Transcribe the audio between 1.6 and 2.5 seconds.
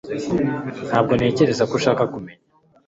ko ushaka kumenya